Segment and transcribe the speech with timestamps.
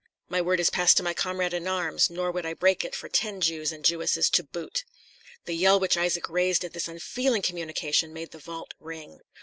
[0.29, 3.07] My word is passed to my comrade in arms; nor would I break it for
[3.07, 4.83] ten Jews and Jewesses to boot."
[5.45, 9.19] The yell which Isaac raised at this unfeeling communication made the vault ring.